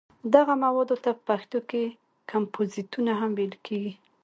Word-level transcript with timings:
دغه 0.33 0.53
موادو 0.63 0.95
ته 1.03 1.09
په 1.17 1.21
پښتو 1.29 1.59
کې 1.69 1.83
کمپوزیتونه 2.31 3.11
هم 3.19 3.31
ویل 3.37 3.55
کېږي. 3.65 3.93